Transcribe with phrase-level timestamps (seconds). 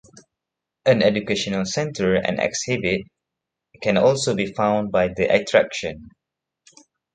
[0.83, 3.01] An educational centre and exhibit
[3.83, 6.09] can also be found by the attraction.